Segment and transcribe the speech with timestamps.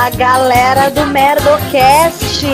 [0.00, 2.46] Olá, galera do Merdocast!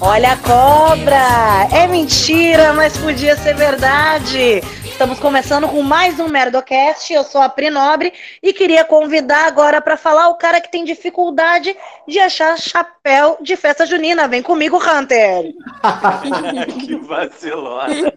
[0.00, 1.68] Olha a cobra!
[1.70, 4.60] É mentira, mas podia ser verdade!
[4.98, 7.12] Estamos começando com mais um Merdocast.
[7.12, 8.12] Eu sou a Pri Nobre
[8.42, 11.72] e queria convidar agora para falar o cara que tem dificuldade
[12.08, 14.26] de achar chapéu de festa junina.
[14.26, 15.54] Vem comigo, Hunter.
[16.84, 18.12] que vacilona.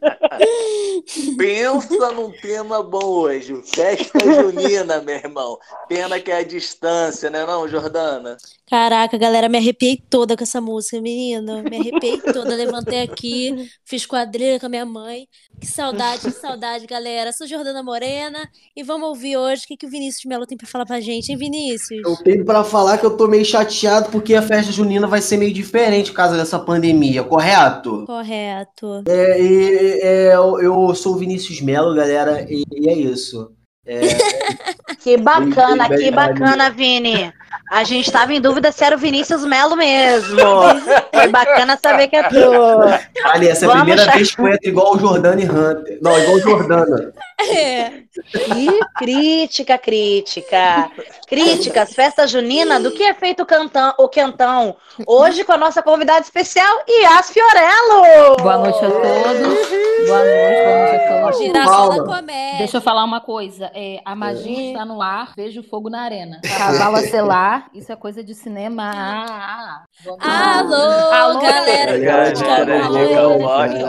[1.37, 3.61] Pensa num tema bom hoje.
[3.63, 5.59] Festa junina, meu irmão.
[5.87, 8.37] Pena que é a distância, né, não, Jordana?
[8.67, 11.61] Caraca, galera, me arrepiei toda com essa música, menino.
[11.61, 12.55] Me arrepiei toda.
[12.55, 15.27] Levantei aqui, fiz quadrilha com a minha mãe.
[15.61, 17.31] Que saudade, que saudade, galera.
[17.31, 20.65] Sou Jordana Morena e vamos ouvir hoje o que, que o Vinícius Melo tem pra
[20.65, 22.01] falar pra gente, hein, Vinícius?
[22.03, 25.37] Eu tenho pra falar que eu tô meio chateado porque a festa junina vai ser
[25.37, 28.05] meio diferente por causa dessa pandemia, correto?
[28.07, 29.03] Correto.
[29.07, 33.51] É, e, é, eu, eu sou o Vinícius Melo, galera, e, e é isso.
[33.85, 34.01] É,
[35.01, 37.31] Que bacana, que bacana, Vini.
[37.71, 40.37] A gente estava em dúvida se era o Vinícius Melo mesmo.
[41.13, 42.35] Foi bacana saber que é tu.
[43.23, 45.97] Ali, essa é a primeira vez que eu entro igual o Jordana e Hunter.
[46.01, 47.13] Não, igual o Jordana.
[47.39, 47.91] É.
[48.57, 50.91] Ih, crítica, crítica.
[51.27, 54.75] Críticas, festa junina, do que é feito o cantão, o quentão?
[55.07, 58.35] Hoje com a nossa convidada especial, Yas Fiorello.
[58.41, 59.01] Boa noite a todos.
[60.07, 61.97] Boa noite, boa noite a todos.
[61.97, 62.57] Da comédia.
[62.57, 63.71] Deixa eu falar uma coisa.
[63.73, 66.41] É, a magia está no ar, vejo fogo na arena.
[66.57, 68.91] Cavalo a selar, isso é coisa de cinema.
[68.93, 69.85] Ah,
[70.19, 70.59] ah.
[70.59, 71.97] Alô, Alô, galera.
[71.97, 72.33] galera.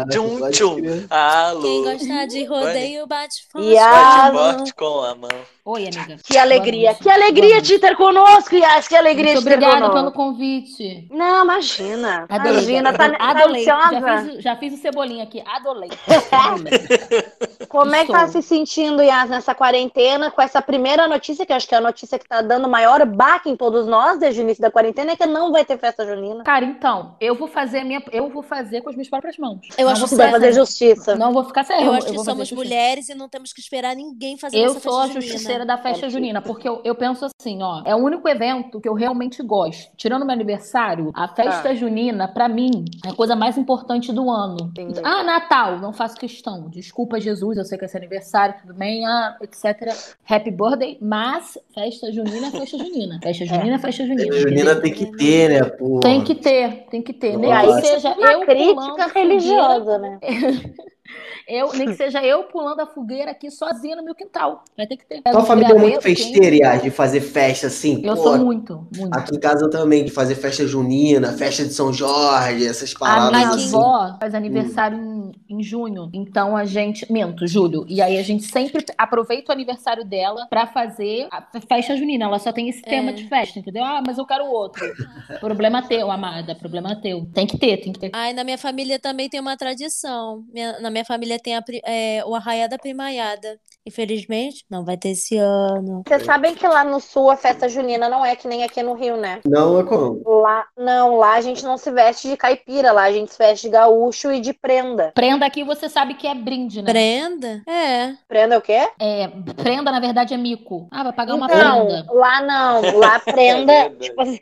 [0.05, 0.77] de tchum.
[0.77, 1.07] crer.
[1.11, 1.63] Alô.
[1.63, 3.43] Quem gosta de rodeio, bate.
[3.57, 4.12] E mão.
[4.33, 5.31] Forte com a mão.
[5.65, 6.17] Oi, amiga.
[6.25, 9.75] Que alegria, que alegria Boa de ter conosco, Yas, que alegria Muito de ter obrigada
[9.77, 9.95] conosco.
[9.95, 11.07] pelo convite.
[11.11, 12.27] Não, imagina.
[12.29, 12.53] Adorei.
[12.53, 13.65] Imagina, tá, tá Adorei.
[13.65, 15.43] Já fiz, já fiz o cebolinha aqui.
[15.47, 15.91] Adorei.
[17.69, 21.57] Como é que tá se sentindo, Yas, nessa quarentena, com essa primeira notícia, que eu
[21.57, 24.41] acho que é a notícia que tá dando o maior baque em todos nós desde
[24.41, 26.45] o início da quarentena, é que não vai ter festa junina.
[26.45, 28.03] Cara, então, eu vou fazer a minha.
[28.13, 29.61] Eu vou fazer com as minhas próprias mãos.
[29.79, 31.15] Eu Não acho que vai fazer justiça.
[31.17, 31.85] Não vou ficar sem.
[31.85, 34.81] Eu acho que fazer somos mulheres e não temos que esperar ninguém fazer Eu nossa
[34.81, 35.77] sou a festa justiceira junina.
[35.77, 38.95] da festa junina, porque eu, eu penso assim, ó, é o único evento que eu
[38.95, 39.91] realmente gosto.
[39.97, 41.75] Tirando meu aniversário, a festa Ah.
[41.75, 44.57] junina, pra mim, é a coisa mais importante do ano.
[44.71, 45.01] Entendi.
[45.05, 46.69] Ah, Natal, não faço questão.
[46.69, 49.95] Desculpa, Jesus, eu sei que é seu aniversário, tudo bem, ah, etc.
[50.29, 53.21] Happy birthday, mas festa junina é festa junina.
[53.23, 54.35] Festa junina é festa junina.
[54.35, 56.01] A Junina tem que ter, né, pô?
[56.01, 57.37] Tem que ter, tem que ter.
[57.37, 60.19] Nem E que aí, seja Uma eu crítica pulando a religiosa, né?
[60.21, 60.75] fogueira,
[61.49, 64.65] eu, nem que seja eu pulando a fogueira aqui sozinha no meu quintal.
[64.77, 65.23] Vai ter que ter.
[65.23, 68.01] Tua família é muito festeira, Yas, de fazer festa assim?
[68.05, 69.15] Eu pô, sou muito, muito.
[69.15, 72.99] Aqui em casa eu também, de fazer festa junina, festa de São Jorge, essas A
[72.99, 73.77] paradas minha Aqui- assim.
[73.77, 75.12] avó faz aniversário em,
[75.53, 77.11] em junho, então a gente.
[77.13, 77.85] Minto, julho.
[77.89, 82.25] E aí a gente sempre aproveita o aniversário dela pra fazer a festa junina.
[82.25, 83.13] Ela só tem esse tema É.
[83.13, 83.85] de festa, entendeu?
[83.85, 84.83] Ah, mas eu quero outro.
[85.41, 87.27] problema teu, amada, problema teu.
[87.33, 88.11] Tem que ter, tem que ter.
[88.13, 90.45] Ai, na minha família também tem uma tradição.
[90.53, 93.59] Minha- na minha família tem a é, o arraiá da primaiada.
[93.87, 96.03] Infelizmente, não vai ter esse ano.
[96.07, 98.95] Vocês sabem que lá no sul a festa junina não é que nem aqui no
[98.95, 99.41] Rio, né?
[99.45, 100.23] Não é como?
[100.41, 103.67] Lá, não, lá a gente não se veste de caipira, lá a gente se veste
[103.67, 105.13] de gaúcho e de prenda.
[105.15, 106.91] Prenda aqui você sabe que é brinde, né?
[106.91, 107.63] Prenda?
[107.67, 108.15] É.
[108.29, 108.89] Prenda é o quê?
[108.99, 109.29] É,
[109.63, 110.89] prenda, na verdade, é mico.
[110.91, 112.07] Ah, vai pagar uma Então, prenda.
[112.13, 114.39] lá não, lá prenda, É tipo assim,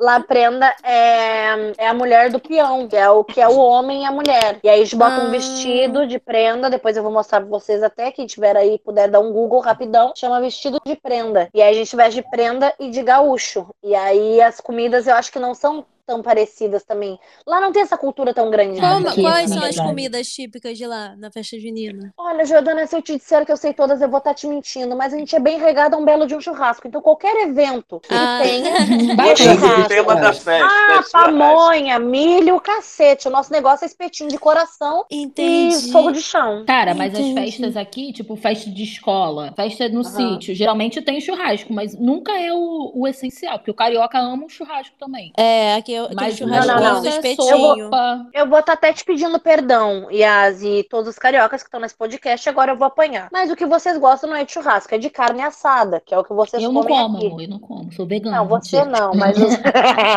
[0.00, 4.02] lá prenda é, é a mulher do peão, que é o que é o homem
[4.02, 4.58] e a mulher.
[4.62, 5.24] E aí a gente bota Ah.
[5.24, 9.08] um vestido de prenda, depois eu vou mostrar pra vocês até quem tiver aí puder
[9.08, 11.48] dar um Google rapidão, chama vestido de prenda.
[11.54, 13.68] E aí a gente veste de prenda e de gaúcho.
[13.82, 17.18] E aí as comidas eu acho que não são tão parecidas também.
[17.46, 18.80] Lá não tem essa cultura tão grande.
[18.80, 18.88] né?
[18.94, 22.12] Como- aqui, quais na são as comidas típicas de lá, na festa junina?
[22.16, 24.94] Olha, Jordana, se eu te disser que eu sei todas, eu vou estar te mentindo,
[24.96, 26.86] mas a gente é bem regado a um belo de um churrasco.
[26.86, 28.40] Então, qualquer evento que Ah.
[28.42, 29.88] tenha Vai, churrasco.
[29.88, 30.66] tema da festa.
[30.66, 33.28] Ah, pamonha, milho, cacete.
[33.28, 35.88] O nosso negócio é espetinho de coração Entendi.
[35.88, 36.64] e fogo de chão.
[36.66, 37.40] Cara, mas as Entendi.
[37.40, 40.04] festas aqui, tipo festa de escola, festa no Aham.
[40.34, 44.48] sítio, geralmente tem churrasco, mas nunca é o, o essencial, porque o carioca ama um
[44.48, 45.32] churrasco também.
[45.36, 47.90] É, aqui eu, Mas churrasco não, não, é espetinho.
[48.32, 51.94] Eu vou estar até te pedindo perdão, Yas, e todos os cariocas que estão nesse
[51.94, 53.28] podcast, agora eu vou apanhar.
[53.32, 56.18] Mas o que vocês gostam não é de churrasco, é de carne assada, que é
[56.18, 57.26] o que vocês Eu não comem como, aqui.
[57.26, 58.36] amor, eu não como, sou vegana.
[58.36, 59.54] Não, você não, mas os...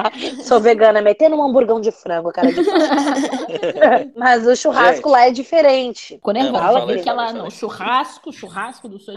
[0.45, 2.61] sou vegana, metendo um hamburgão de frango, cara de.
[4.15, 5.11] Mas o churrasco Gente.
[5.11, 6.15] lá é diferente.
[6.15, 9.15] Ficou nervosa, fala, que ela, não, churrasco, churrasco do seu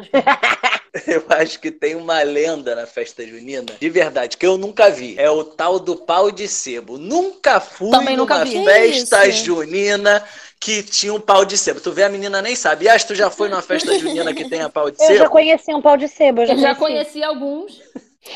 [1.06, 5.18] Eu acho que tem uma lenda na festa junina, de verdade, que eu nunca vi.
[5.18, 6.98] É o tal do pau de sebo.
[6.98, 8.62] Nunca fui Também nunca numa vi.
[8.62, 9.44] festa isso?
[9.44, 10.24] junina
[10.60, 11.80] que tinha um pau de sebo.
[11.80, 12.86] Tu vê a menina nem sabe.
[12.86, 15.28] Yas, tu já foi numa festa junina que tenha pau de Eu já sebo?
[15.28, 17.80] conheci um pau de sebo, eu já, Eu já conheci alguns,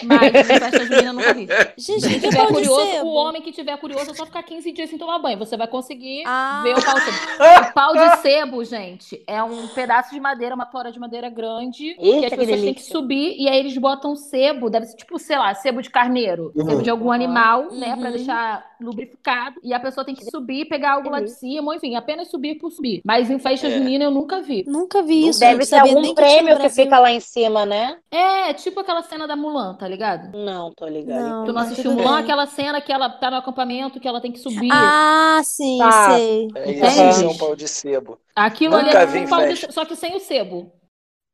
[0.03, 1.47] Mas festa junina eu nunca vi.
[1.77, 4.89] Gente, que é tiver curioso, o homem que tiver curioso é só ficar 15 dias
[4.89, 5.39] sem tomar banho.
[5.39, 6.63] Você vai conseguir Ah.
[6.65, 7.15] ver o pau de sebo.
[7.71, 11.95] O pau de sebo, gente, é um pedaço de madeira, uma tora de madeira grande,
[11.95, 14.97] que Eita, as que pessoas têm que subir e aí eles botam sebo, deve ser
[14.97, 16.65] tipo, sei lá, sebo de carneiro, Uhum.
[16.65, 18.17] sebo de algum animal, né, pra Uhum.
[18.17, 19.57] deixar lubrificado.
[19.63, 22.71] E a pessoa tem que subir, pegar algo lá de cima, enfim, apenas subir por
[22.71, 23.01] subir.
[23.05, 23.71] Mas em festa É.
[23.71, 24.65] junina eu nunca vi.
[24.67, 25.41] Nunca vi isso.
[25.41, 27.97] Deve ser algum que prêmio que fica lá em cima, né?
[28.11, 30.37] É, tipo aquela cena da Mulan, tá ligado?
[30.37, 31.23] Não, tô ligado.
[31.23, 31.45] Não.
[31.45, 32.17] Tu não assistiu Mulan?
[32.17, 32.23] bem.
[32.25, 34.71] Aquela cena que ela tá no acampamento, que ela tem que subir.
[34.73, 36.11] Ah, sim, Tá.
[36.17, 36.49] sei.
[36.55, 36.71] É
[37.11, 38.19] isso, é um pau de sebo.
[38.35, 40.73] Aquilo ali Nunca é vi um pau de só que sem o sebo.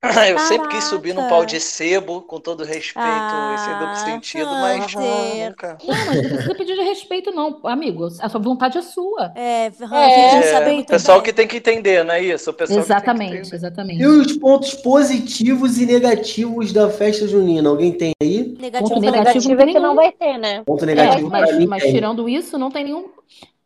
[0.02, 1.34] Eu sempre quis subir num Caraca.
[1.34, 5.76] pau de sebo, com todo respeito esse duplo Ah, sentido, mas nunca.
[5.86, 8.06] Não, mas não precisa pedir de respeito, não, amigo.
[8.18, 9.30] A sua vontade é sua.
[9.34, 11.24] É, a gente É, É, o pessoal bem.
[11.26, 12.48] que tem que entender, não é isso?
[12.48, 14.00] O pessoal que tem que Exatamente, exatamente.
[14.02, 17.68] E os pontos positivos e negativos da festa junina?
[17.68, 18.56] Alguém tem aí?
[18.58, 18.88] Negativo.
[18.88, 20.62] Ponto negativo negativo não é que não vai ter, né?
[20.64, 23.04] Ponto É, negativo pra mas, mim mas tirando isso, não tem nenhum.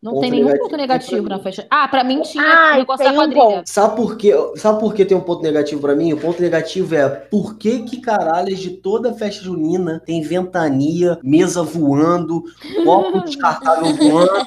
[0.04, 1.66] Não Ponto tem nenhum negativo ponto negativo na festa.
[1.70, 3.62] Ah, pra mim tinha Ah, o negócio tem da um quadrilha.
[3.64, 4.34] Sabe por quê?
[4.56, 6.12] Sabe por que tem um ponto negativo pra mim?
[6.12, 11.62] O ponto negativo é por que que caralhos de toda festa junina tem ventania, mesa
[11.62, 12.44] voando,
[12.84, 14.46] copo descartável voando.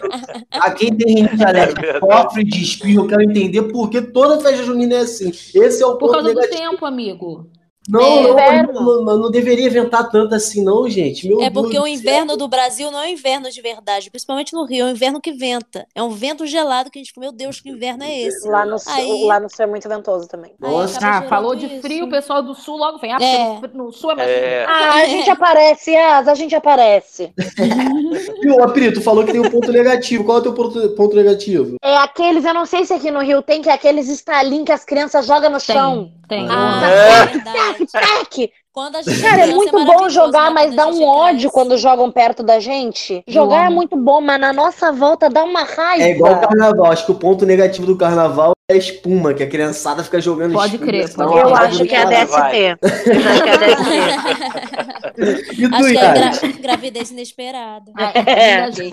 [0.52, 2.00] A quem tem rinite alérgica, verdade.
[2.02, 5.30] cofre de espirro, eu quero entender por que toda festa junina é assim.
[5.56, 6.62] Esse é o Por ponto causa do negativo.
[6.70, 7.50] tempo, amigo.
[7.88, 8.22] Não, É.
[8.24, 8.74] não, Inverno.
[9.04, 11.28] não, não, deveria inventar tanto assim, não, gente.
[11.28, 11.94] Meu É Deus porque do o céu.
[11.94, 15.22] inverno do Brasil não é um inverno de verdade, principalmente no Rio, é um inverno
[15.22, 15.86] que venta.
[15.96, 18.48] É um vento gelado que a gente fica, meu Deus, que inverno é esse?
[18.50, 20.52] Lá no, sul, Aí- lá no sul é muito ventoso também.
[20.60, 21.00] Nossa.
[21.02, 21.82] Ah, falou de isso.
[21.82, 23.14] frio, o pessoal do sul logo vem.
[23.14, 23.58] Ah, É.
[23.60, 24.44] porque no sul é mais frio.
[24.44, 27.32] É, Ah, a gente aparece, Asa, a gente aparece.
[28.42, 30.24] E o Apri, tu falou que tem um ponto negativo.
[30.24, 31.76] Qual é o teu ponto, ponto negativo?
[31.84, 34.72] É aqueles, eu não sei se aqui no Rio tem, que é aqueles estalinhos que
[34.72, 36.12] as crianças jogam no chão.
[36.28, 36.48] Tem, tem.
[36.50, 37.24] Ah, É.
[37.24, 37.77] é verdade.
[37.86, 38.52] Tac!
[38.72, 41.54] Quando a gente Cara, é muito bom maravilhoso, jogar, mas dá um ódio cresce.
[41.54, 43.24] quando jogam perto da gente.
[43.28, 46.04] Jogar é muito bom, mas na nossa volta dá uma raiva.
[46.04, 46.92] É igual o carnaval.
[46.92, 50.52] Acho que o ponto negativo do carnaval é a espuma, que a criançada fica jogando
[50.52, 51.70] Pode espuma, crer, pode Eu ela crer.
[51.70, 52.06] acho que é a.
[52.06, 52.36] DST.
[52.36, 54.88] Eu acho que é a DST.
[55.18, 57.92] E tu, Acho que é gra- gravidez inesperada.
[57.96, 58.90] Ah, é, engajei.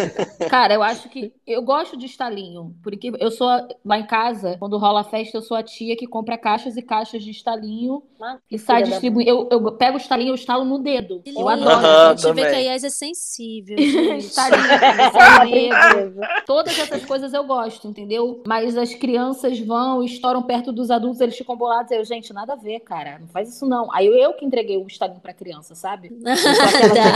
[0.49, 3.47] Cara, eu acho que eu gosto de estalinho, porque eu sou
[3.85, 6.83] lá em casa, quando rola a festa, eu sou a tia que compra caixas e
[6.83, 9.29] caixas de estalinho Mas, e sai distribuindo.
[9.29, 11.21] Eu, eu pego o estalinho, eu estalo no dedo.
[11.23, 11.69] Que Eu adoro.
[11.71, 12.45] Aham, a gente vê também.
[12.47, 13.77] que a Yas é sensível.
[14.17, 16.21] Estalinho, É princesa.
[16.47, 18.43] todas essas coisas eu gosto, entendeu?
[18.47, 21.91] Mas as crianças vão e estouram perto dos adultos, eles ficam bolados.
[21.91, 23.19] Eu, gente, nada a ver, cara.
[23.19, 23.93] Não faz isso não.
[23.93, 26.11] Aí eu, eu que entreguei o estalinho pra criança, sabe?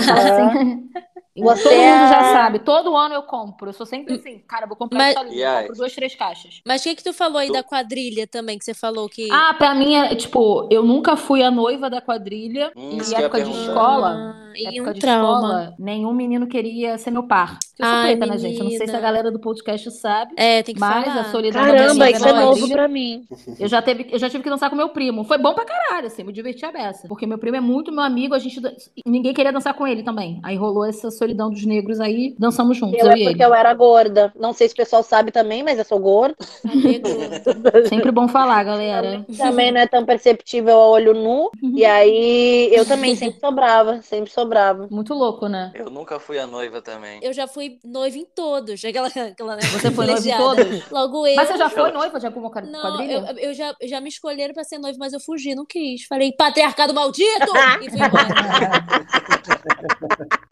[0.06, 0.89] Fala assim.
[1.37, 2.59] Você todo mundo já sabe.
[2.59, 3.69] Todo ano eu compro.
[3.69, 5.35] Eu sou sempre assim, cara, vou comprar Mas- estalinho.
[5.37, 5.61] Eu Yas.
[5.62, 6.61] compro duas, três caixas.
[6.67, 9.29] Mas o que que tu falou aí Tu- da quadrilha também, que você falou que...
[9.31, 12.73] Ah, pra mim é tipo, eu nunca fui a noiva da quadrilha.
[12.77, 14.35] Hum, e época de escola.
[14.35, 15.37] Ah, e época um de trauma.
[15.37, 17.56] escola, nenhum menino queria ser meu par.
[17.79, 18.59] Eu sou Ai, preta, né, gente?
[18.59, 19.00] Eu não sei se a menina.
[19.03, 20.35] galera do podcast sabe.
[20.37, 21.21] É, tem que Mas falar.
[21.21, 23.26] a solidão da Caramba, minha isso é novo quadrilha, pra mim.
[23.58, 25.25] Eu já, teve, eu já tive que dançar com meu primo.
[25.25, 27.08] Foi bom pra caralho, assim, me diverti a beça.
[27.08, 28.61] Porque meu primo é muito meu amigo, a gente.
[29.05, 30.40] Ninguém queria dançar com ele também.
[30.43, 33.50] Aí rolou essa solidão dos negros aí, dançamos juntos, Eu eu, é e porque ele.
[33.50, 34.33] eu era gorda.
[34.38, 36.37] Não sei se o pessoal sabe também, mas eu sou gorda.
[37.88, 39.25] Sempre bom falar, galera.
[39.37, 41.50] Também não é tão perceptível a olho nu.
[41.75, 44.87] E aí eu também sempre sobrava, sempre sobrava.
[44.90, 45.73] Muito louco, né?
[45.75, 47.21] Eu nunca fui a noiva também.
[47.23, 48.85] Eu já fui noiva em todos.
[48.85, 50.90] Aquela, aquela né, Você foi noiva em todos?
[50.90, 51.37] Logo eu.
[51.37, 53.25] Mas você já foi noiva de alguma quad- Não, quadrilha?
[53.30, 56.04] eu, eu já, já me escolheram pra ser noiva, mas eu fugi, não quis.
[56.04, 57.52] Falei, patriarcado maldito!
[57.82, 58.28] e fui embora.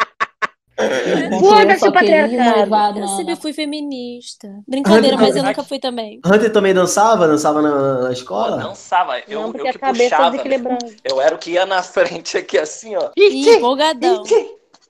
[1.40, 2.98] Foda-se o patriarcado.
[3.00, 4.46] Eu sempre fui feminista.
[4.68, 6.20] Brincadeira, mas eu nunca fui também.
[6.24, 7.26] Hunter também dançava?
[7.26, 8.58] Dançava na, na escola?
[8.58, 9.18] dançava.
[9.26, 10.30] Eu, não, eu que cabeça é puxava.
[10.32, 10.86] desequilibrada.
[11.02, 13.10] Eu era o que ia na frente aqui assim, ó.
[13.16, 14.22] Ih, empolgadão.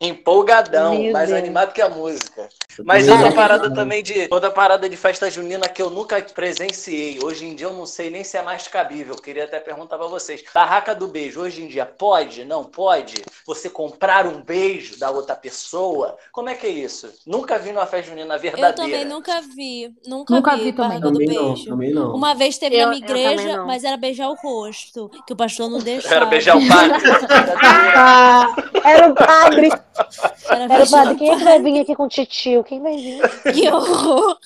[0.00, 1.38] Empolgadão, Meu mais Deus.
[1.40, 2.48] animado que a música.
[2.84, 3.36] Mas também outra não.
[3.36, 4.28] parada também de.
[4.30, 7.18] Outra parada de festa junina que eu nunca presenciei.
[7.22, 9.14] Hoje em dia eu não sei nem se é mais cabível.
[9.16, 10.42] Queria até perguntar pra vocês.
[10.54, 12.44] Barraca do beijo, hoje em dia pode?
[12.44, 13.22] Não pode?
[13.46, 16.16] Você comprar um beijo da outra pessoa?
[16.32, 17.12] Como é que é isso?
[17.26, 18.72] Nunca vi numa festa junina Eu verdadeira.
[18.74, 19.92] também nunca vi.
[20.06, 21.00] Nunca, Nunca vi, vi também.
[21.00, 21.64] Barraca do Também não, Beijo.
[21.70, 22.14] também não.
[22.14, 25.36] Uma vez teve Eu- na minha eu igreja, mas era beijar o rosto, que o
[25.36, 26.14] pastor não deixava.
[26.14, 26.96] Era beijar o padre.
[27.98, 28.46] Ah,
[28.84, 29.68] era o padre.
[30.48, 31.18] Era Era o beijar padre.
[31.18, 32.64] Quem é que vai vir aqui com o titio?
[32.64, 33.20] Quem vai vir?
[33.52, 34.36] Que horror.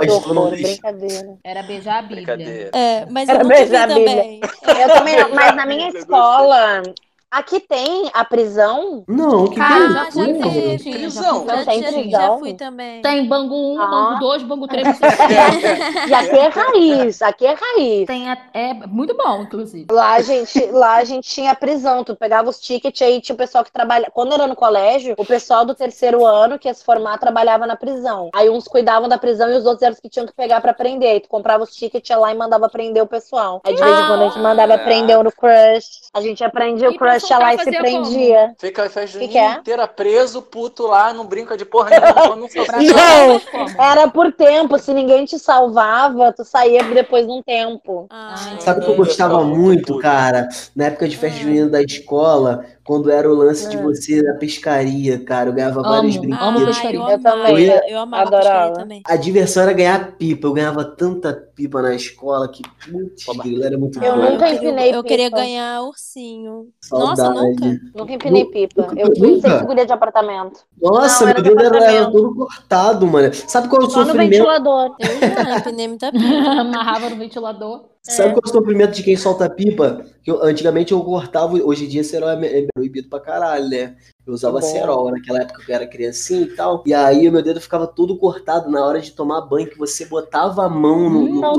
[0.00, 1.38] Que horror, brincadeira.
[1.44, 2.70] Era beijar a Bíblia.
[2.74, 4.16] É, mas Era eu beijar a Bíblia.
[4.16, 4.40] também.
[4.82, 6.82] Eu também não, mas na minha escola,
[7.30, 9.04] Aqui tem a prisão?
[9.06, 10.12] Não, o que que é já isso?
[10.12, 10.38] fui, Não.
[10.40, 10.92] já fui.
[10.92, 11.46] Prisão.
[11.46, 12.38] Já, tem já- já prisão?
[12.38, 13.02] fui também.
[13.02, 13.86] Tem Bangu 1, Ah.
[13.86, 14.86] Bangu 2, Bangu 3,
[16.08, 18.06] E aqui é raiz, aqui é raiz.
[18.06, 19.86] Tem a- é muito bom, inclusive.
[19.90, 23.38] Lá a gente, lá a gente tinha prisão, tu pegava os tickets aí tinha o
[23.38, 24.10] pessoal que trabalha.
[24.10, 27.76] Quando era no colégio, o pessoal do terceiro ano que ia se formar trabalhava na
[27.76, 28.30] prisão.
[28.34, 30.72] Aí uns cuidavam da prisão e os outros eram os que tinham que pegar pra
[30.72, 31.10] prender.
[31.10, 33.60] Aí tu comprava os tickets ia lá e mandava prender o pessoal.
[33.64, 34.78] Aí de vez em quando a gente mandava Ah.
[34.78, 36.08] prender no crush.
[36.14, 38.54] A gente aprendia o crush ia lá e se prendia.
[38.58, 39.52] Fica a festa Que que é?
[39.54, 42.40] inteira preso, puto lá, não brinca de porra nenhuma, um.
[42.40, 43.40] Não.
[43.40, 43.82] como?
[43.82, 48.06] Era por tempo, se ninguém te salvava, tu saía depois de um tempo.
[48.10, 50.48] Ah, Sabe o que eu gostava muito cara?
[50.74, 51.42] Na época de festa Ah.
[51.42, 53.82] junina da escola, quando era o lance de Ah.
[53.82, 55.50] você na pescaria, cara.
[55.50, 56.48] Eu ganhava vários Amo, brinquedos.
[56.48, 56.98] amo Ah, pescaria.
[56.98, 57.66] eu Eu amava, também.
[57.90, 58.48] eu amava Adorava.
[58.68, 59.02] pescaria também.
[59.04, 60.46] A diversão era ganhar pipa.
[60.46, 63.26] Eu ganhava tanta pipa na escola que, putz,
[63.62, 64.22] era muito Eu Ah, bom.
[64.30, 65.36] nunca queria, empinei eu queria pipa.
[65.36, 66.68] ganhar ursinho.
[66.80, 67.20] Saudade.
[67.20, 67.80] Nossa, nunca.
[67.94, 68.80] Nunca empinei pipa.
[68.82, 69.50] Nunca- Eu fui nunca?
[69.50, 70.60] sempre guria de apartamento.
[70.80, 73.34] Nossa, Não, meu era dedo era, era todo cortado, mano.
[73.34, 74.96] Sabe qual é o Só no ventilador.
[74.98, 76.24] Eu já empinei muita pipa.
[76.62, 77.84] Amarrava no ventilador.
[78.02, 80.04] Sabe qual é o sofrimento de quem solta pipa?
[80.22, 83.96] Que eu- antigamente eu cortava, hoje em dia cerol é, é proibido pra caralho, né?
[84.26, 84.66] Eu usava bom.
[84.66, 86.82] cerol naquela época que eu era criancinha e tal.
[86.86, 90.06] E aí o meu dedo ficava todo cortado na hora de tomar banho, que você
[90.06, 91.40] botava a mão no, no-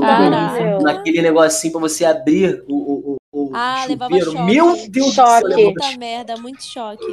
[0.60, 0.80] meu.
[0.80, 2.74] naquele negocinho pra você abrir o,
[3.12, 3.16] o,
[3.52, 4.32] Ah, levava chuveiro.
[4.32, 4.52] choque.
[4.52, 5.14] Meu Deus do Choque.
[5.40, 7.06] céu, levava Puta merda, muito choque.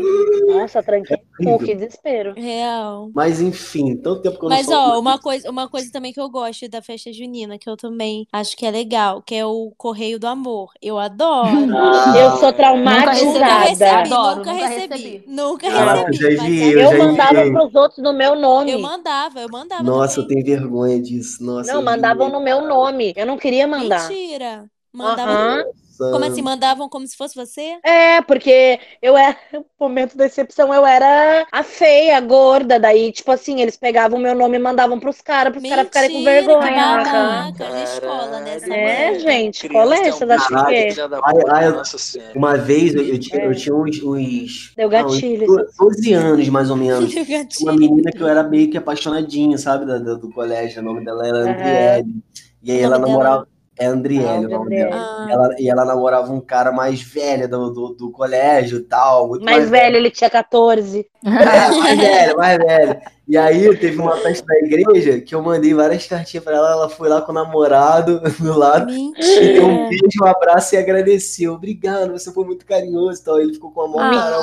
[0.48, 1.18] Nossa, tranquei.
[1.40, 1.60] horrível.
[1.60, 2.34] que desespero.
[2.36, 3.10] Real.
[3.14, 6.20] Mas enfim, tanto tempo que eu não Mas, ó, uma coisa, uma coisa também que
[6.20, 9.72] eu gosto da festa junina, que eu também acho que é legal, que é o
[9.78, 10.72] Correio do Amor.
[10.82, 11.48] Eu adoro.
[11.78, 13.46] Ah, Eu sou Nunca traumatizada.
[13.60, 14.94] recebi, Adoro, nunca nunca recebi.
[14.94, 15.24] recebi.
[15.28, 16.18] Nunca Ah, recebi.
[16.38, 17.52] já vi, é- eu Eu já mandava enviei.
[17.52, 18.72] pros outros no meu nome.
[18.72, 20.44] eu mandava, eu mandava Nossa, eu também.
[20.44, 21.44] tenho vergonha disso.
[21.44, 22.34] Nossa, Não, eu mandavam vi.
[22.34, 23.14] no meu nome.
[23.16, 24.08] Eu não queria mandar.
[24.10, 24.66] Mentira.
[24.94, 25.64] Mandava.
[26.02, 26.12] Aham.
[26.12, 26.42] Como assim?
[26.42, 27.78] Mandavam como se fosse você?
[27.84, 29.36] É, porque eu era,
[29.80, 32.80] momento da decepção, eu era a feia, a gorda.
[32.80, 36.12] Daí, tipo assim, eles pegavam o meu nome e mandavam pros caras, pros caras ficarem
[36.18, 36.58] com vergonha.
[37.04, 37.70] Babaca.
[37.70, 38.58] Na escola, né?
[38.70, 42.32] É, gente, colégio, é vocês acham caralho, que eu- senhora.
[42.36, 43.48] Uma vez eu, eu tinha, É.
[43.48, 45.48] eu tinha uns, uns, Deu uns gatilho.
[45.48, 47.14] do- 12 anos, mais ou menos.
[47.14, 47.70] Deu gatilho.
[47.70, 50.82] uma menina que eu era meio que apaixonadinho, sabe, da- da- do, colégio.
[50.82, 51.38] O nome dela era.
[51.40, 52.16] Andriele.
[52.64, 53.48] E aí ela namorava.
[53.80, 54.96] É Andriele o nome dela.
[54.96, 59.28] Ah, Ela, e ela namorava um cara mais velho do, do, do colégio e tal.
[59.30, 61.08] Muito Mais velho, ele tinha 14.
[61.24, 63.02] É, mais velho, mais velho.
[63.28, 66.72] E aí teve uma festa da igreja que eu mandei várias cartinhas pra ela.
[66.72, 68.88] Ela foi lá com o namorado do lado.
[68.88, 71.54] Deu um beijo, um abraço e agradeceu.
[71.54, 73.40] Obrigado, você foi muito carinhoso e tal.
[73.40, 74.12] Ele ficou com a mão Ah.
[74.12, 74.38] cara,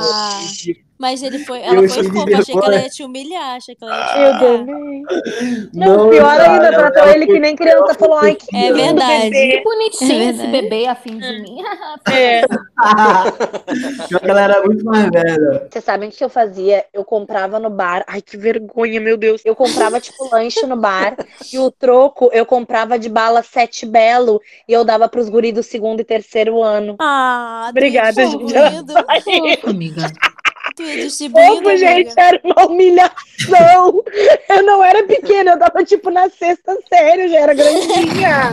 [0.98, 2.38] Mas ele foi, Eu ela foi cheio de fofa.
[2.38, 3.56] Achei que ela ia te humilhar.
[3.56, 4.66] Achei que ela ia te Eu humilhar.
[4.66, 5.04] também.
[5.74, 7.94] Não, pior cara, ainda, tratou ela ele foi- que nem criança.
[7.94, 9.30] Falou, foi ai, que É verdade.
[9.30, 10.52] Que bonitinho É esse verdade.
[10.62, 11.56] bebê afim de mim.
[12.12, 12.42] É.
[14.22, 15.66] Ela era muito mais velha.
[15.70, 16.84] Vocês sabem o que eu fazia?
[16.92, 18.04] Eu comprava no bar.
[18.06, 19.42] Ai, que vergonha, meu Deus.
[19.44, 21.16] Eu comprava, tipo, lanche no bar.
[21.52, 24.40] E o troco eu comprava de bala sete belo.
[24.68, 26.96] E eu dava pros guris do segundo e terceiro ano.
[27.00, 28.44] Ah, Obrigada, gente.
[28.44, 28.94] distribuindo.
[30.76, 31.76] Tu ia distribuindo, amiga.
[31.76, 34.02] gente, era uma humilhação.
[34.48, 38.50] Eu não era pequena, eu tava, tipo, na sexta série, eu já era grandinha.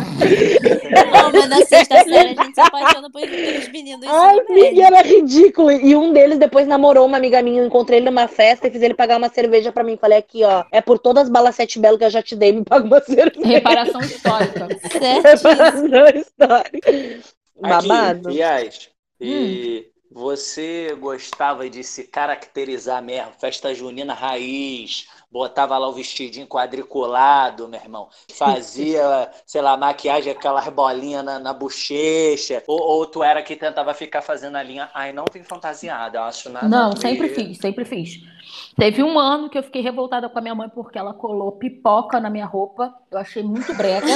[1.11, 3.21] Não, mas na sexta série a gente se apaixona por-
[3.71, 4.01] meninos.
[4.01, 5.71] do Ai, amiga, era ridículo.
[5.71, 7.61] E um deles depois namorou uma amiga minha.
[7.61, 9.97] Eu encontrei ele numa festa e fiz ele pagar uma cerveja pra mim.
[9.97, 12.51] Falei aqui, ó, é por todas as balas sete belo que eu já te dei,
[12.51, 13.47] me paga uma cerveja.
[13.47, 14.67] Reparação histórica.
[14.91, 15.49] Certíssimo.
[15.49, 16.91] Reparação histórica.
[17.59, 18.29] Babado.
[18.29, 26.45] Aqui, e você gostava de se caracterizar mesmo, festa junina raiz, botava lá o vestidinho
[26.47, 33.23] quadriculado, meu irmão, fazia, sei lá, maquiagem, aquelas bolinhas na, na bochecha, ou, ou tu
[33.23, 36.95] era que tentava ficar fazendo a linha, ai, não vim fantasiada, eu acho nada Não,
[36.97, 38.19] sempre fiz, sempre fiz.
[38.75, 42.19] Teve um ano que eu fiquei revoltada com a minha mãe porque ela colou pipoca
[42.19, 42.93] na minha roupa.
[43.09, 44.07] Eu achei muito brega.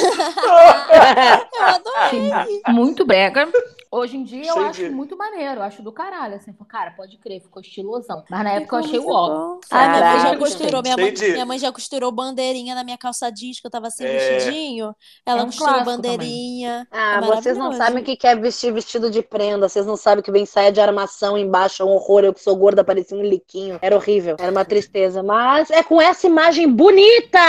[1.56, 2.32] Eu adorei.
[2.32, 3.48] Achei muito brega.
[3.92, 6.36] Hoje em dia eu Cheio acho de- muito maneiro, eu acho do caralho.
[6.36, 8.24] Assim, cara, pode crer, ficou estilosão.
[8.30, 9.58] Mas na época eu achei o ó.
[9.72, 12.98] Ai, minha mãe já costurou, minha mãe, de- minha mãe já costurou bandeirinha na minha
[12.98, 14.18] calça jeans, que eu tava sem É.
[14.38, 14.96] vestidinho.
[15.26, 16.88] Ela É um costurou bandeirinha.
[16.92, 19.68] Ah, É vocês não sabem o que que é vestir vestido de prenda.
[19.70, 21.82] Vocês não sabem que vem saia de armação embaixo.
[21.82, 22.24] É um horror.
[22.24, 23.80] Eu que sou gorda, parecia um liquinho.
[23.82, 24.36] Era horrível.
[24.40, 25.22] Era uma tristeza.
[25.24, 27.40] Mas é com essa imagem bonita!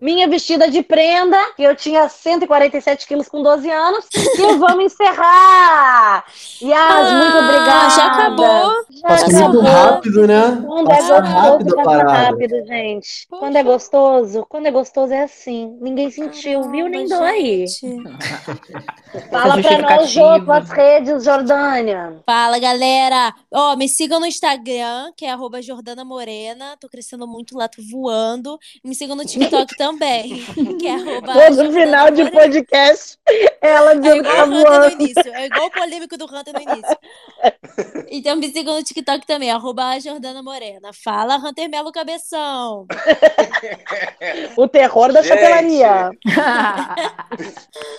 [0.00, 4.06] Minha vestida de prenda, que eu tinha 147 quilos com 12 anos.
[4.14, 5.37] E vamos encerrar
[6.62, 7.90] Yas, muito Ah, obrigada!
[7.90, 8.07] já
[9.26, 9.32] acabou?
[9.32, 10.62] Já Passou muito rápido, né?
[10.66, 13.26] Quando é Passou rápido gostoso, a passa rápido, gente.
[13.28, 13.40] Poxa.
[13.40, 15.76] Quando é gostoso, quando é gostoso é assim.
[15.80, 16.88] Ninguém sentiu, viu?
[16.88, 17.64] Nem dói.
[19.30, 22.20] Fala pra nós, Jô, tuas redes, Jordânia.
[22.26, 23.34] Fala, galera!
[23.52, 26.76] Ó, me sigam no Instagram, que é arroba Jordana Morena.
[26.80, 28.58] Tô crescendo muito lá, tô voando.
[28.84, 30.44] Me sigam no TikTok também,
[30.78, 32.40] que é arroba Todo Jordana final de Morena.
[32.40, 33.18] podcast,
[33.60, 34.92] ela É dizendo que igual tá voando.
[34.92, 35.34] início.
[35.34, 36.98] É igual o polêmico do Hunter no início.
[38.10, 40.90] Então me sigam no TikTok também, arroba Jordana Morena.
[40.92, 42.86] Fala, Hunter Melo Cabeção.
[44.56, 45.28] O terror da Gente.
[45.34, 46.10] chapelaria.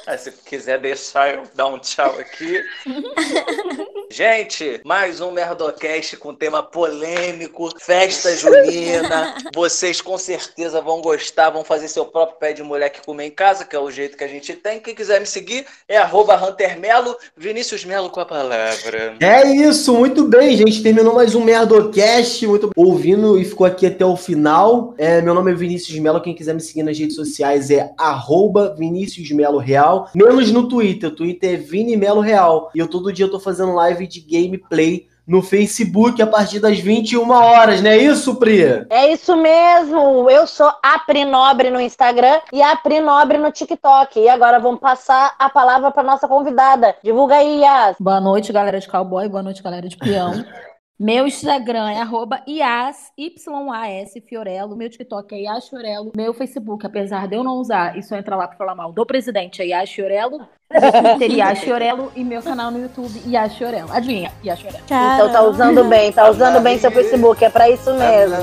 [0.07, 2.63] Ah, se quiser deixar eu dar um tchau aqui.
[4.11, 9.35] Gente, mais um Merdocast com tema polêmico, festa junina.
[9.53, 13.31] Vocês com certeza vão gostar, vão fazer seu próprio pé de mulher que comer em
[13.31, 14.79] casa, que é o jeito que a gente tem.
[14.79, 19.15] Quem quiser me seguir é arroba Hunter Melo, Vinícius Melo com a palavra.
[19.19, 20.81] É isso, muito bem, gente.
[20.81, 22.47] Terminou mais um Merdocast.
[22.47, 24.95] Muito ouvindo e ficou aqui até o final.
[24.97, 26.19] É, meu nome é Vinícius Melo.
[26.19, 30.09] Quem quiser me seguir nas redes sociais é arroba Vinícius Melo Real.
[30.15, 31.09] Menos no Twitter.
[31.09, 32.71] O Twitter é Vini Melo Real.
[32.73, 36.79] E eu todo dia eu tô fazendo live de gameplay no Facebook a partir das
[36.79, 38.87] 21 horas, não é isso, Pri?
[38.89, 40.27] É isso mesmo.
[40.27, 44.19] Eu sou a Pri Nobre no Instagram e a Pri Nobre no TikTok.
[44.19, 46.95] E agora vamos passar a palavra para nossa convidada.
[47.03, 47.95] Divulga aí, Yas.
[47.99, 49.29] Boa noite, galera de cowboy.
[49.29, 50.43] Boa noite, galera de peão.
[50.99, 54.75] Meu Instagram é arroba Ias, Y-A-S, Fiorello.
[54.75, 56.11] Meu TikTok é Ias Fiorello.
[56.13, 59.05] Meu Facebook, apesar de eu não usar e só entrar lá pra falar mal do
[59.05, 60.45] presidente, é Ias Fiorello.
[60.69, 62.11] Meu Twitter, Ias Fiorello.
[62.17, 63.89] E meu canal no YouTube, Ias Fiorello.
[63.93, 64.29] Adivinha?
[64.43, 64.83] Ias Fiorello.
[64.83, 67.45] Então tá usando bem, tá usando bem seu Facebook.
[67.45, 68.35] É para isso mesmo.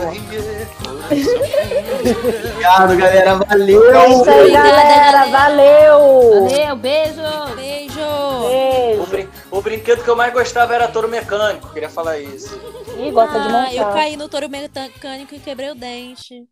[2.41, 3.35] Obrigado, galera.
[3.35, 3.95] Valeu!
[3.95, 5.27] É isso aí, galera.
[5.27, 6.49] Valeu.
[6.49, 6.77] Valeu!
[6.77, 7.21] Beijo.
[9.57, 12.55] O, brin- o brinquedo que eu mais gostava era touro mecânico, queria falar isso.
[12.95, 13.95] Ih, gosta de Ah, eu montar.
[13.95, 16.45] caí no touro mecânico e quebrei o dente.